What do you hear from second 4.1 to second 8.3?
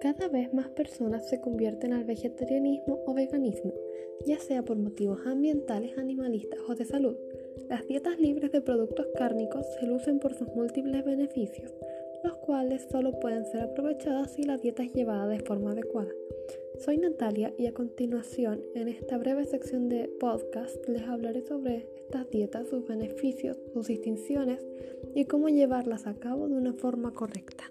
ya sea por motivos ambientales, animalistas o de salud. Las dietas